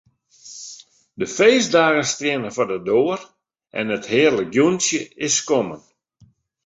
De 1.19 1.27
feestdagen 1.37 2.05
steane 2.13 2.49
foar 2.55 2.69
de 2.71 2.79
doar 2.87 3.21
en 3.79 3.85
it 3.97 4.05
hearlik 4.13 4.51
jûntsje 4.57 5.01
is 5.27 5.35
kommen. 5.47 5.81